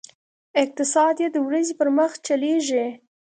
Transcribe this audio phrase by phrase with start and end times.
[0.61, 2.85] اقتصاد یې د ورځې پر مخ چلېږي.